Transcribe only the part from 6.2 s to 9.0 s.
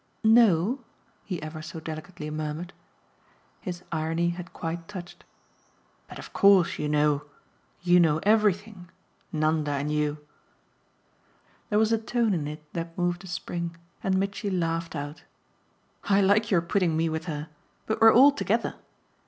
course you know! You know everything